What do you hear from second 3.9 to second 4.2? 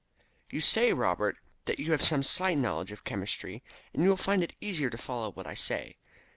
and you will